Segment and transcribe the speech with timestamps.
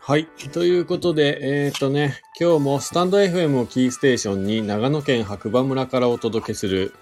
[0.00, 0.26] はい。
[0.52, 6.92] ということで、えっ、ー、とね、今日もスタンド FM をキーステーションに長野県白馬村からお届けする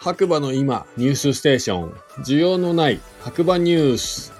[0.00, 1.92] 白馬の今ニュースステーション
[2.24, 4.32] 需要のない白馬ニュース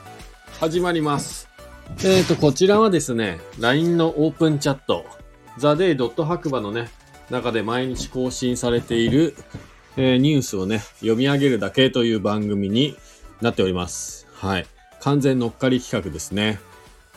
[0.61, 1.49] 始まります。
[2.05, 5.07] えっ、ー、と、こちらはですね、LINE のオープンチャット、
[5.59, 6.25] theday.
[6.25, 6.91] 白馬のね、
[7.31, 9.35] 中で毎日更新されている、
[9.97, 12.97] えー、ニュースをね、読み上げるだけという番組に
[13.41, 14.27] なっております。
[14.33, 14.67] はい。
[15.01, 16.61] 完全乗っかり企画ですね。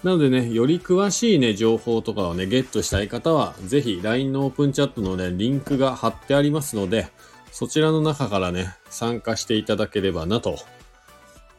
[0.03, 7.07] なのでね、より詳しいね、情報とかをね、ゲットしたい方は、ぜひ LINE のオープンチャットのね、リンクが貼ってありますので、
[7.51, 10.59] そちらの中からね、参加していただければなと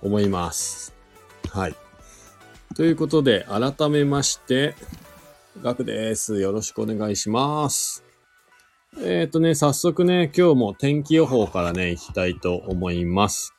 [0.03, 0.95] 思います。
[1.51, 1.75] はい。
[2.77, 4.75] ということで、改めまして、
[5.63, 6.41] ガクです。
[6.41, 8.06] よろしくお願いします。
[8.99, 13.55] えっ、ー、とね、早速ね、今日も天気予報からね、行きたいと思います。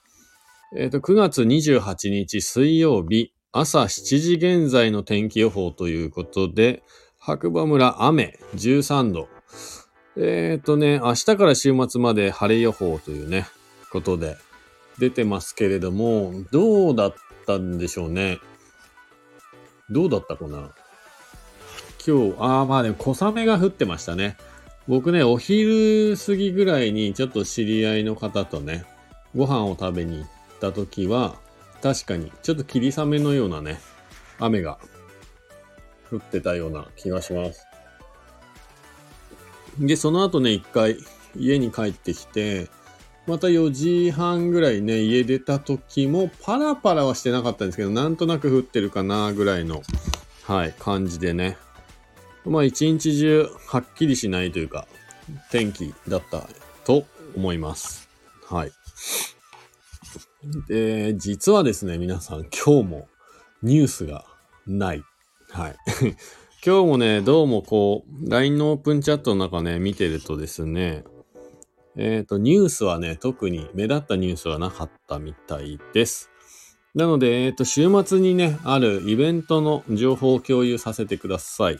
[0.76, 6.82] えっ、ー、と、9月28日水曜日、朝7時現在の天気予報ということで、
[7.20, 9.30] 白馬村雨13度。
[10.18, 13.46] えっ、ー、とね、明日から週末まで晴れ予報というね、
[13.92, 14.38] ことで
[14.98, 18.40] 出てますけれども、どうだったんでしょうね。
[19.92, 20.72] どうだったかな？
[22.06, 24.36] 今日、ああ、まあでも小雨が降ってましたね。
[24.88, 28.86] 僕ね、お昼過ぎぐらいにちょっと知り合いの方とね、
[29.36, 30.30] ご飯を食べに行っ
[30.62, 31.36] た時は、
[31.82, 33.80] 確かにちょっと霧雨のようなね、
[34.40, 34.80] 雨が
[36.10, 37.68] 降ってたような気がします。
[39.78, 40.98] で、その後ね、一回
[41.36, 42.70] 家に帰ってきて、
[43.28, 49.82] また4時半ぐらいね、家出た時もパラパラはしてなかったんですけど、なんとなく降ってるかなぐらいの、
[50.44, 51.58] はい、感じでね、
[52.48, 54.88] まあ一日中はっきりしないというか、
[55.52, 56.48] 天気だった
[56.86, 58.10] と思います。
[58.46, 58.72] はい。
[60.68, 63.08] で、実はですね、皆さん今日も
[63.62, 64.26] ニュースが
[64.66, 65.04] ない。
[65.50, 65.76] はい。
[66.66, 71.04] 今日もね、どうもこう、LINE のオープンチャットの中ね、見てるとですね、
[71.96, 76.30] えっ、ー、と、ニュースはね、特に目立ったニュースはなかったみたいです。
[76.94, 81.80] なので、えっ、ー、と、週末にね、あるイベントの情報を共有させてください。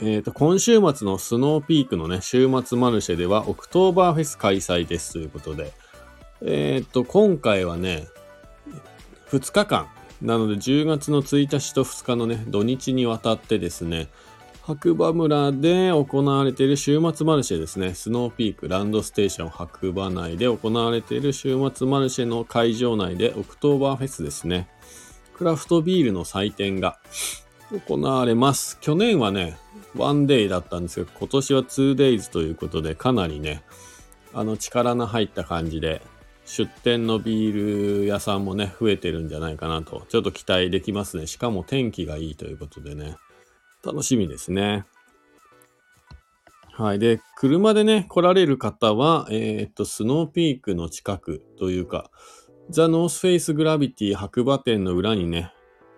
[0.00, 5.72] えっ、ー、と、今週末のスノーピークのね、週末マルシェでは、オクトーバーフェス開催ですということで、
[6.42, 8.06] えっ、ー、と、今回はね、
[9.30, 9.88] 2日間、
[10.20, 14.08] なので10月の1日と2日のね、土日にわたってですね、
[14.62, 24.68] 白馬村で行われている週末マルシェですね、スノーピークランドステーション白馬内で行われている週末マルシェの会場内でオクトーバーフェスですね、
[25.34, 26.98] クラフトビールの祭典が
[27.86, 28.78] 行われます。
[28.80, 29.56] 去年はね、
[29.96, 33.62] 1 day だったんですけど、今年は 2days ということで、かなりね、
[34.32, 36.02] あの力の入った感じで、
[36.44, 41.26] 出店のビール屋さんもね、増えてるんじゃないかなと、ちょっと期待できますね。
[41.26, 43.16] しかも天気がいいということでね、
[43.84, 44.84] 楽しみですね。
[46.72, 46.98] はい。
[46.98, 52.10] で、車でね、来られる方は、えー、っと、スノーピークの近くというか、
[52.68, 55.52] ザ・ノースフェイス・グラビティ白馬店の裏にね、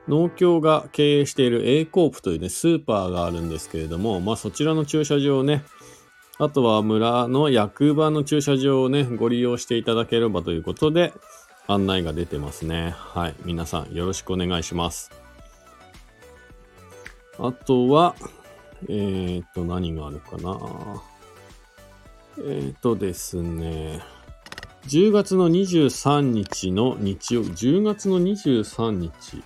[0.09, 5.65] 農協が経営している A コープというね、スーパーがあるんですけれども、まあそちらの駐車場をね、
[6.39, 11.13] あとは村の役場の駐車場をね、ご利用していただければということで、
[11.67, 12.95] 案内が出てますね。
[12.97, 13.35] はい。
[13.45, 15.11] 皆さんよろしくお願いします。
[17.39, 18.15] あとは、
[18.89, 21.03] えー、っと、何があるかな。
[22.39, 24.01] えー、っとですね、
[24.87, 29.43] 10月の23日の日曜、10月の23日、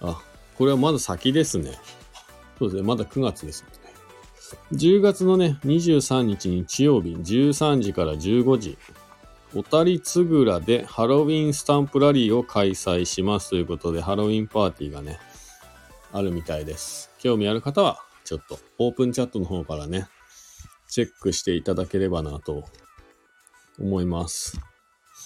[0.00, 0.20] あ、
[0.56, 1.72] これはまだ先ですね。
[2.58, 2.82] そうですね。
[2.82, 3.78] まだ9月ですもんね。
[4.72, 8.78] 10月のね、23日日曜日、13時から15時、
[9.54, 15.18] 小谷つぐらでハロウィンスタンプラリーを開催しますということで、ハロウィンパーティーがね、
[16.12, 17.10] あるみたいです。
[17.18, 20.08] 興味ある方は、ちょっとオープンチャットの方からね、
[20.88, 22.64] チェックしていただければなと
[23.78, 24.58] 思います。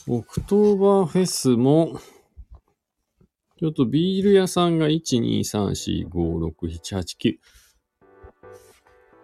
[0.07, 2.01] オクトーバーフェスも、
[3.63, 7.39] ちょっとビール屋さんが1、2、3、4、5、6、7、8、9。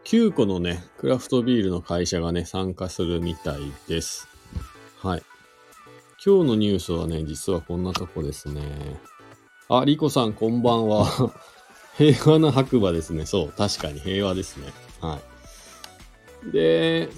[0.05, 4.29] 9個のね、クラフトビールの会社がね、参加するみたいです。
[5.03, 5.23] はい。
[6.25, 8.63] 今日のニュースはね、実はこんなとこですね。
[9.69, 11.35] あ、リコさんこんばんは。
[11.99, 13.27] 平和な白馬ですね。
[13.27, 14.73] そう、確かに平和ですね。
[15.01, 15.19] は
[16.49, 16.53] い。
[16.53, 17.09] で、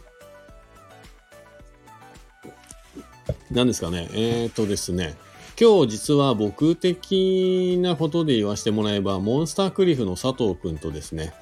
[3.50, 4.08] 何ですかね。
[4.14, 5.18] えーとですね。
[5.60, 11.34] 今日実は僕的なことで言わせてもらえば、モンスタークリフの佐藤くんとですね、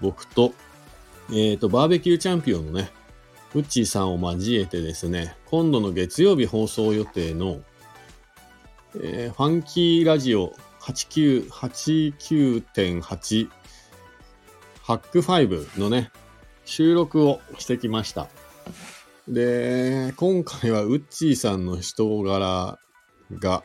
[0.00, 0.54] 僕と、
[1.28, 2.90] えっ、ー、と、バーベキューチャンピオンのね、
[3.54, 7.60] ウッチーさんを交えてですね、今度の月曜日放送予定の、
[8.98, 13.50] えー、ファンキーラジオ89 89.8
[14.84, 16.10] ハック5のね、
[16.64, 18.28] 収録をしてきました。
[19.28, 22.78] で、今回はウッチーさんの人柄
[23.32, 23.64] が、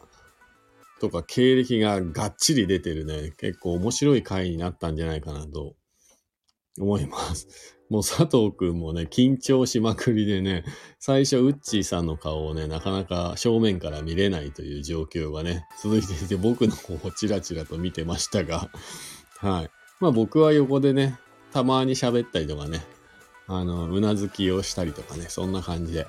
[0.99, 5.75] とか経歴ががっちり出てるね、結構面白い回になったんじゃないかなと
[6.79, 7.47] 思います。
[7.89, 10.63] もう佐藤くんもね、緊張しまくりでね、
[10.99, 18.71] 最初ウッチーさんの顔をね、なかなか正面から見れないという状況がね、続いていて、僕の方をチラチラと見てましたが、
[19.39, 19.71] はい。
[19.99, 21.19] まあ僕は横でね、
[21.51, 22.85] たまに喋ったりとかね、
[23.47, 26.07] あの、うなずきをしたりとかね、そんな感じで、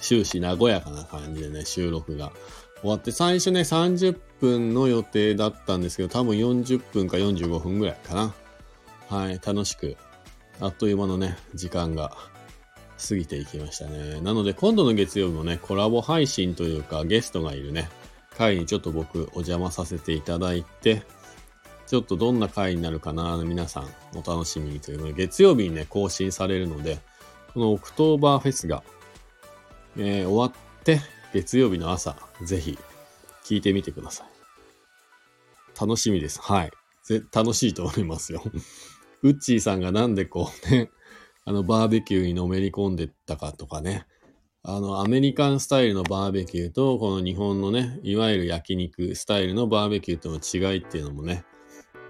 [0.00, 2.32] 終始和やかな感じでね、収録が
[2.80, 8.34] 終わって、最初ね、30分の予定だったんですけど、多分40分か45分ぐらいかな。
[9.08, 9.96] はい、楽しく
[10.60, 12.16] あっという間のね、時間が
[13.08, 14.20] 過ぎていきましたね。
[14.20, 17.88] なので今度の月曜日もね、コラボ配信というかゲストがいるね、
[18.36, 21.02] 回にちょっと僕お邪魔させていただいて、
[21.86, 26.98] ちょっとどんな回になるかな、皆さんお楽しみにというので、月曜日にね、更新されるので、
[27.54, 28.84] このオクトーバーフェスが、
[29.96, 31.00] えー、終わって
[31.32, 32.78] 月曜日の朝、ぜひ
[33.44, 34.26] 聞いてみてください。
[35.80, 36.40] 楽しみです。
[36.40, 36.70] はい。
[37.32, 38.42] 楽しいと思いますよ。
[39.22, 40.90] ウッチーさんがなんでこうね、
[41.44, 44.06] あのバーベキューにのめり込んでったかとかね、
[44.62, 51.44] あのアメリカンスタイルのバーベキューとこの日本のね、いわゆる焼肉スタイルのバーベキューとの違いっていうのもね、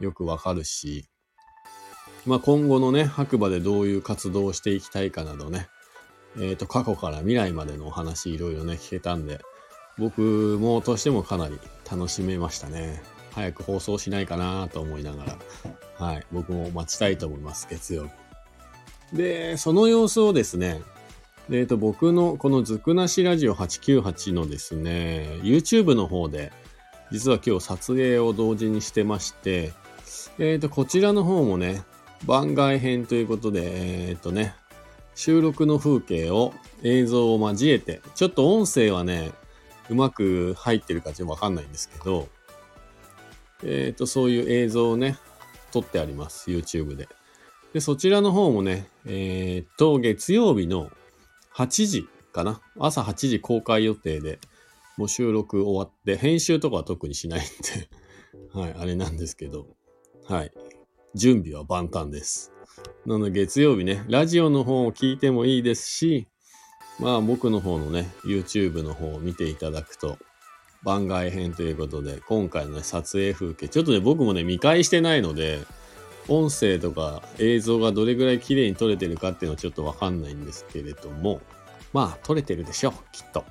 [0.00, 1.08] よくわかるし、
[2.26, 5.68] まあ今後のね、白馬でどういう活動をしていきたいかなどね、
[6.36, 9.40] えっ、ー、と過去から未来までのお話いろいろね、聞けたんで、
[9.98, 11.58] 僕もとしてもかなり
[11.90, 13.02] 楽しめましたね。
[13.32, 15.38] 早く放送しないかなと思いながら、
[15.94, 18.08] はい、僕も待ちたいと思います、月曜
[19.12, 19.16] 日。
[19.16, 20.80] で、その様子をですね、
[21.50, 26.52] えっ、ー、と、僕のこのずくなしラジオ898のですね、YouTube の方で、
[27.10, 29.72] 実は今日撮影を同時にしてまして、
[30.38, 31.82] えっ、ー、と、こちらの方もね、
[32.24, 34.54] 番外編ということで、えっ、ー、とね、
[35.14, 39.32] 収録の風景を映像を交えて、ちょっと音声はね、
[39.88, 42.28] うまく入ってるかちょっとわかんないんですけど、
[43.62, 45.18] えっ、ー、と、そういう映像をね、
[45.72, 46.50] 撮ってあります。
[46.50, 47.08] YouTube で。
[47.72, 50.90] で、そちらの方もね、えっ、ー、と、月曜日の
[51.54, 52.60] 8時かな？
[52.78, 54.38] 朝8時公開予定で、
[54.96, 57.88] もう収録終わって、編集とかは特にしないんで
[58.52, 59.66] はい、あれなんですけど、
[60.26, 60.52] はい。
[61.14, 62.52] 準備は万端です。
[63.06, 66.26] なので月曜日ね、ラジオの方を聞いてもいいですし、
[66.98, 70.18] まあ僕の方のね、YouTube の方を見ていただくと、
[70.82, 75.60] 番外編ということで、今回のね、撮影風景、ちょっとね、僕もね、見返してないので、
[76.28, 81.40] 音声とか映像がどれぐらい綺麗に撮れてるかっていうのはちょっとわかんないんですけれども、
[81.92, 83.44] まあ、撮れてるでしょう、きっと。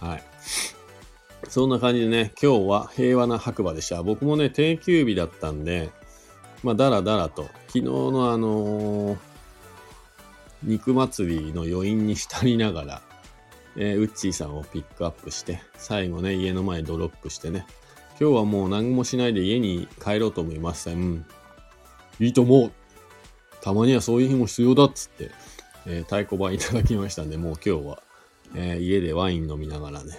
[0.00, 0.22] はい。
[1.48, 4.02] そんな感じでね、今日は平和な白馬でした。
[4.02, 5.90] 僕もね、定休日だったんで、
[6.62, 9.18] まあ、だらだらと、昨日のあのー、
[10.64, 13.02] 肉祭りの余韻に浸りながら、
[13.76, 17.64] えー、ウッチーさんをピックアップして、最後ね、家の前ドロップしてね、
[18.20, 20.90] 今日はもう何もしないで家に帰ろうと思いました。
[20.90, 21.24] うん。
[22.18, 22.72] いいと思う。
[23.60, 25.30] たまにはそういう日も必要だっつって、
[25.86, 28.02] えー、太鼓判いただきましたんで、もう今日は、
[28.56, 30.18] えー、家でワイン飲みながらね、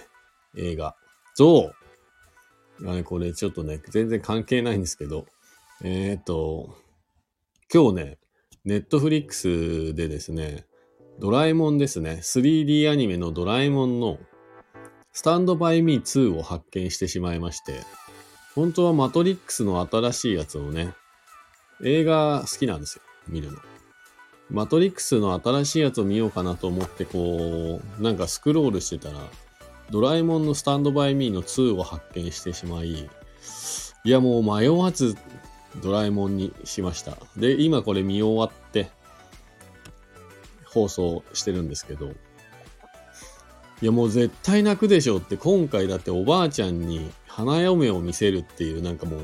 [0.56, 0.96] 映画、
[1.34, 1.72] ゾ
[2.80, 5.26] ウがね、これちょっとね、全然関係ないんですけど、
[5.82, 6.74] えっ、ー、と、
[7.72, 8.18] 今日ね、
[8.64, 10.66] ネットフリックスでですね、
[11.18, 12.18] ドラえもんですね。
[12.22, 14.18] 3D アニメのドラえもんの
[15.12, 17.80] スタンドバイミー2を発見してしまいまして、
[18.54, 20.92] 本当はマトリックスの新しいやつをね、
[21.82, 23.02] 映画好きなんですよ。
[23.26, 23.58] 見るの。
[24.50, 29.18] マトリックスの新しいやつを見ようかなと思ってこう、なんかスクロールしてたら、
[29.90, 33.08] ドラえもんのスタンドバイミーの2を発見してしまい、
[34.04, 35.16] いやもう迷わず
[35.76, 37.16] ドラえもんにしました。
[37.36, 38.90] で、今これ見終わって、
[40.66, 42.12] 放送してるんですけど、
[43.82, 49.20] いやもう絶対泣くでしょって今回だっておばあちゃんに花嫁を見せるっていうなんかもう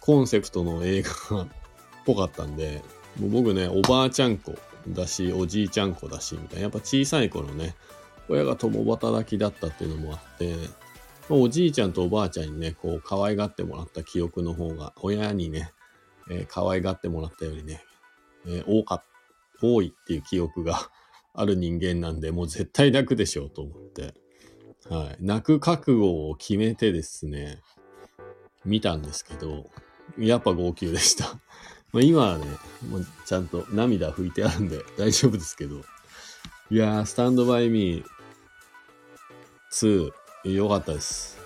[0.00, 1.48] コンセプトの映画っ
[2.06, 2.82] ぽかったんで、
[3.18, 4.54] もう僕ね、おばあちゃん子
[4.88, 6.62] だし、おじいちゃん子だし、みたいな。
[6.62, 7.76] やっぱ小さい頃ね、
[8.28, 10.54] 親が共働きだったっていうのもあって、
[11.30, 15.70] おじいちゃんとおばあちゃんにね、こう可愛がってもらった記憶の方が、親にね、
[16.28, 17.82] えー、可愛がってもらったよりね、
[18.46, 19.04] えー、多か
[19.62, 20.90] 多いっていう記憶が
[21.32, 24.14] ある人間なんで、もう絶対泣くでしょうと思って、
[24.88, 25.16] はい。
[25.20, 27.62] 泣く覚悟を決めてですね、
[28.64, 29.70] 見たんですけど、
[30.18, 31.38] やっぱ号泣でした。
[31.92, 32.46] まあ、今はね、
[32.88, 35.82] もうちゃんと涙拭いてあるんで大丈夫ですけど。
[36.70, 38.06] いやー、スタンドバイミー
[39.72, 40.12] 2、
[40.44, 41.38] 良かったです。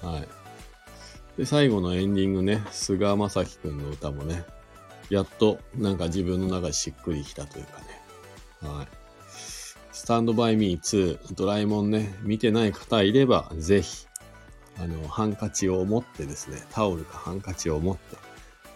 [0.00, 0.28] はい。
[1.38, 4.44] で、最後のエンディングね、菅田将暉くんの歌もね、
[5.10, 7.86] やっとなんか自分の中でしっくりきたというかね。
[8.60, 8.88] はい。
[9.92, 14.06] スタンドバイミー2、ドラえもんね、見てない方いれば、ぜひ、
[14.78, 18.16] あの、ハンカチを持ってですね、タオルかハンカチを持って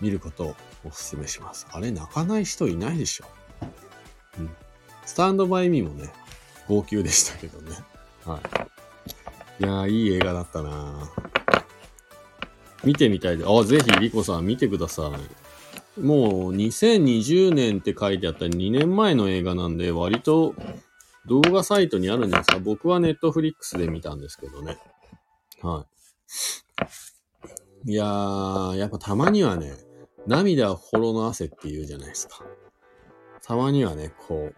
[0.00, 1.66] 見ることをお勧めします。
[1.70, 3.24] あれ、泣かない人いないでしょ。
[4.38, 4.50] うん。
[5.04, 6.12] スタンドバイミーもね、
[6.68, 7.76] 号泣でしたけどね。
[8.24, 8.75] はい。
[9.58, 11.10] いやー、いい映画だったな
[12.84, 13.44] 見てみたいで。
[13.46, 15.10] あ、ぜひ、リコさん見てくださ
[15.96, 16.00] い。
[16.00, 20.54] もう、2020年って書いてあった2年前の映画なんで、割と
[21.26, 24.78] 動画サイトにあるんですが、僕はネットフリックスで見たんですけどね。
[25.62, 25.86] は
[27.86, 27.92] い。
[27.92, 29.72] いやー、やっぱたまにはね、
[30.26, 32.44] 涙は心の汗って言うじゃないですか。
[33.42, 34.54] たまにはね、こう、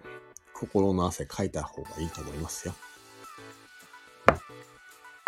[0.54, 2.74] 心の汗かいた方がいいと思いますよ。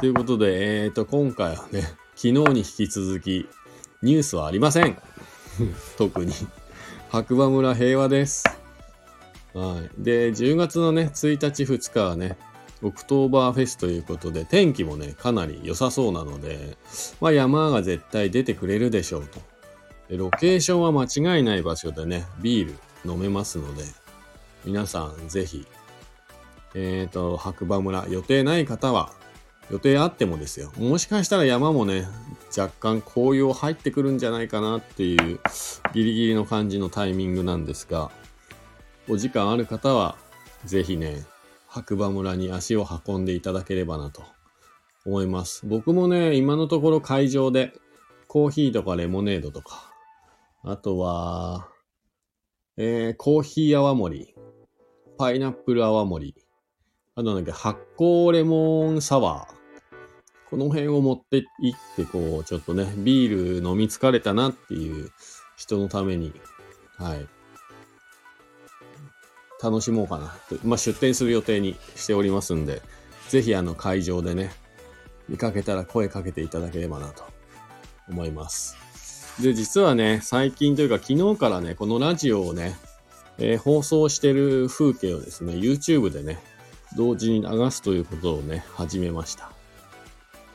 [0.00, 1.82] ということで、えっ、ー、と、今回はね、
[2.14, 3.46] 昨日に引き続き、
[4.00, 4.96] ニュースはありません。
[5.98, 6.32] 特に。
[7.10, 8.44] 白馬村平和です。
[9.52, 10.02] はい。
[10.02, 12.38] で、10月のね、1日2日はね、
[12.80, 16.78] オクトーバーフェスということで、天気もね、かなり良さそうなので、
[17.20, 19.38] まあ山が絶対出てくれるでしょうと。
[20.16, 22.68] ロケーションは間違いない場所でね、ビー
[23.04, 23.84] ル飲めますので、
[24.64, 25.66] 皆さんぜひ、
[26.74, 29.12] えっ、ー、と、白馬村、予定ない方は、
[29.70, 30.72] 予定あってもですよ。
[30.78, 32.06] もしかしたら山もね、
[32.56, 35.40] 若干紅葉入ってくるんじゃないかなっていう
[35.92, 38.10] ギリギリの感じのタイミングなんですが、
[39.08, 40.16] お時間ある方は、
[40.64, 41.24] ぜひね、
[41.68, 44.24] 白馬村に足を運んでいただければなと
[45.06, 45.66] 思います。
[45.66, 47.72] 僕もね、今のところ会場で
[48.26, 49.92] コーヒーとかレモネードとか、
[50.64, 51.68] あとは、
[52.76, 54.34] えー、コーヒー泡盛、
[55.16, 56.34] パイナップル泡盛、
[57.14, 59.59] あとなんだっけ、発酵レモンサワー。
[60.50, 65.10] この辺を持っていって、こう、ちょっとね、ビール飲み疲れたなっていう
[65.56, 66.32] 人のために、
[66.96, 67.26] はい、
[69.62, 72.82] 楽しもうかなと、まあ、出店する予定にしておりますんで、
[73.28, 74.50] ぜひあの会場でね、
[75.28, 77.22] 見かけたら声かけていただければなと
[78.08, 78.76] 思います。
[79.40, 82.76] で、実はね、最近というか昨日からね、このラジオをね、
[83.38, 86.38] えー、放送してる風景をですね、YouTube でね、
[86.96, 89.59] 同時に流すということをね、始めました。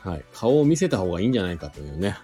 [0.06, 0.24] はい。
[0.32, 2.16] 顔を見せた方がいいんじゃないかというね、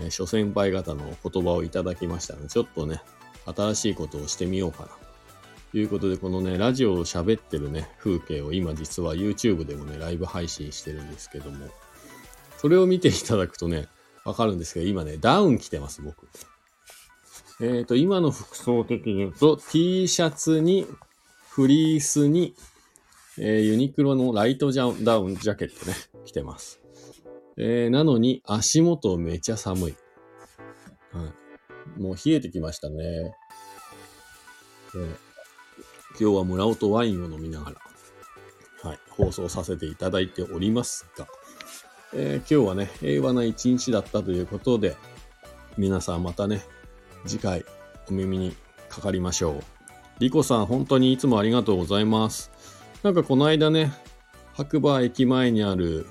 [0.00, 3.00] えー、諸先輩方の言葉をいただきましたので、ちょっとね、
[3.46, 4.88] 新しいことをしてみようかな
[5.70, 11.68] ということで、このね、ラジオを喋ってるね、風景を今実は YouTube でもね、ライブ配信してるんですけども、
[12.58, 13.86] それを見ていただくとね、
[14.24, 16.26] わかるんですけど、今ね、ダウン着てます、僕。
[17.60, 20.86] えっ、ー、と、今の服装的に言うと、T シャツに、
[21.48, 22.54] フリースに、
[23.38, 26.81] えー、ユニクロのライトダウンジャケットね、着てます。
[27.56, 29.94] えー、なのに、足元めちゃ寒い。
[31.12, 31.32] は
[31.96, 32.00] い。
[32.00, 33.34] もう冷えてきましたね。
[34.94, 35.32] えー
[36.20, 41.26] 今日は村尾とワインを飲みながら、はい、放送させていただいておりますが、
[42.12, 44.96] えー、今日はね、平和な一日だったということで、
[45.78, 46.62] 皆さんまたね、
[47.26, 47.64] 次回
[48.10, 48.54] お耳に
[48.90, 49.60] かかりましょう。
[50.18, 52.50] リコさん、本当にいつもありがとうございます。
[53.02, 53.90] なんかこの間ね、
[54.52, 56.06] 白馬駅前にある、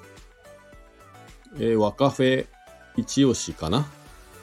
[1.56, 2.48] えー、ワカフェ
[2.98, 3.86] 一押しかな？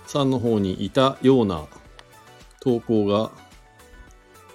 [0.06, 1.66] さんの方にいたような
[2.60, 3.30] 投稿が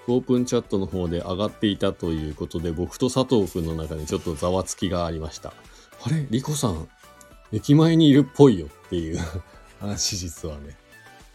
[0.08, 5.52] オープンチャットの方で上がっていたということで、僕と佐藤くんの中にちょっとざわつきがありました。
[6.04, 6.26] あれ？
[6.30, 6.88] リコさん、
[7.52, 9.18] 駅前にいるっぽいよっていう
[9.80, 10.76] 話実はね、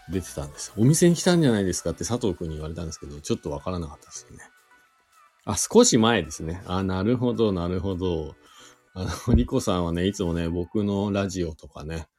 [0.10, 0.74] 出てたんです。
[0.78, 4.44] お店に来たんじゃないですかって佐藤くんに言われたんですけど、ちょっとわからなかったですよね。
[5.46, 6.62] あ、少し前ですね。
[6.68, 8.36] あ、なるほど、なるほど。
[9.00, 12.10] あの、リコさんはね、いつもね、僕のラジオとかね、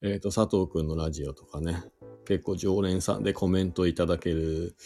[0.00, 1.82] えっ、ー、と、佐藤くんのラジオとかね、
[2.24, 4.76] 結構常連さんでコメントいただける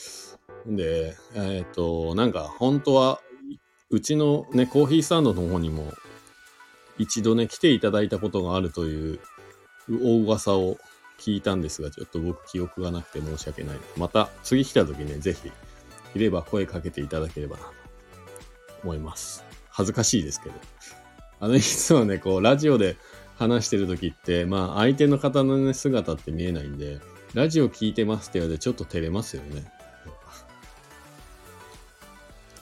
[0.67, 3.21] で、えっ、ー、と、なんか本当は、
[3.91, 5.93] うちのね、コーヒースタンドの方にも
[6.97, 9.21] 一度ね、来ていただいたことがあるという
[9.91, 10.79] 大噂を
[11.19, 13.77] 聞いたんですが、ちょっと僕記憶がなくて申し訳ない。
[13.99, 15.53] また次来た時ね、ぜひ、
[16.15, 17.73] いれば声かけていただければなと
[18.83, 19.45] 思います。
[19.69, 20.55] 恥ずかしいですけど。
[21.41, 22.97] あの、いつもね、こう、ラジオで
[23.37, 27.01] 話してる時って、まあ、相手の方のね、姿って見えないんで、
[27.35, 29.71] ラジオ聞いてますって言われてちょっと照れますよね。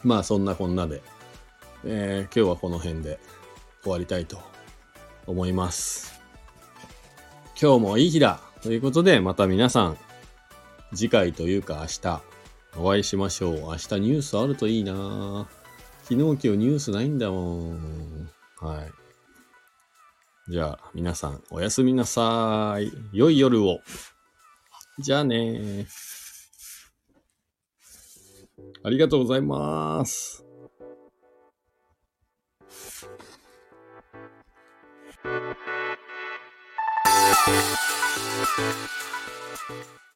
[0.03, 1.03] まあそんなこんなで、
[1.85, 3.19] えー、今日はこの辺で
[3.83, 4.39] 終わりたいと
[5.27, 6.21] 思います。
[7.61, 9.99] 今日もいい日だということで、また皆さん、
[10.95, 12.23] 次回というか明日
[12.79, 13.55] お会いしましょう。
[13.55, 15.49] 明日ニュースあるといいな
[16.03, 18.36] 昨日今日ニュースないんだもん。
[18.67, 18.93] はい。
[20.49, 22.91] じゃあ皆さんおやすみなさい。
[23.13, 23.79] 良い夜を。
[24.99, 25.87] じゃあね
[28.83, 30.43] ありがとうございます。